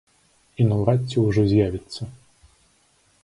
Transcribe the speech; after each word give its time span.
І 0.63 0.65
наўрад 0.69 1.01
ці 1.11 1.17
ўжо 1.25 1.43
з'явіцца. 1.51 2.01